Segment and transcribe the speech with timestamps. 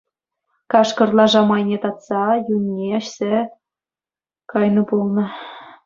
[0.71, 2.23] Кашкӑр лаша мӑйне татса
[2.55, 3.35] юнне ӗҫсе
[4.55, 5.25] кайнӑ пулнӑ.